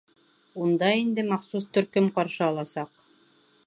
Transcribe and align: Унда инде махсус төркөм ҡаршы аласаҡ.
Унда 0.63 0.89
инде 1.01 1.27
махсус 1.33 1.69
төркөм 1.77 2.11
ҡаршы 2.19 2.45
аласаҡ. 2.51 2.95